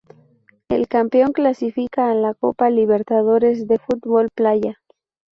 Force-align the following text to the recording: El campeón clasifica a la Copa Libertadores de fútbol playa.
El 0.67 0.87
campeón 0.87 1.31
clasifica 1.31 2.09
a 2.09 2.15
la 2.15 2.33
Copa 2.33 2.71
Libertadores 2.71 3.67
de 3.67 3.77
fútbol 3.77 4.29
playa. 4.33 4.79